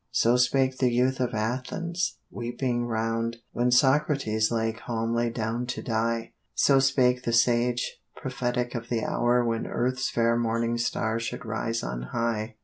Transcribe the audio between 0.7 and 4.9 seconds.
the youth of Athens, weeping round, When Socrates lay